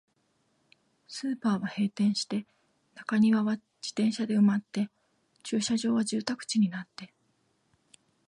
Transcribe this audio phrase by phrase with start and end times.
[1.07, 2.47] スーパーは閉店して、
[2.95, 3.51] 中庭は
[3.83, 4.89] 自転車で埋まって、
[5.43, 7.13] 駐車場は住宅地になって、